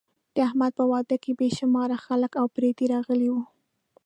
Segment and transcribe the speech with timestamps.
[0.33, 3.43] د احمد په واده کې بې شماره خپل او پردي راغلي وو.